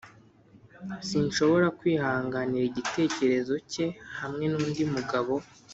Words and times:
sinshobora 1.07 1.67
kwihanganira 1.79 2.65
igitekerezo 2.67 3.53
cye 3.71 3.85
hamwe 4.19 4.45
nundi 4.51 4.81
mugabo. 4.93 5.33